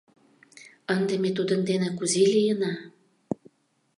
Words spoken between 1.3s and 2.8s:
тудын дене кузе лийына?